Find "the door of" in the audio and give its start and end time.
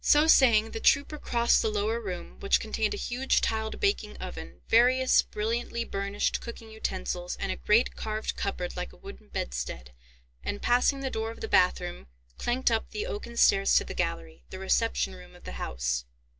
11.01-11.39